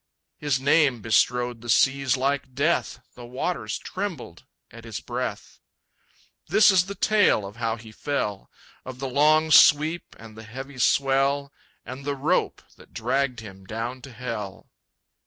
[0.39, 3.03] His name bestrode the seas like Death.
[3.13, 5.59] The waters trembled at his breath.
[6.47, 8.49] This is the tale of how he fell,
[8.83, 11.53] Of the long sweep and the heavy swell,
[11.85, 14.71] And the rope that dragged him down to hell.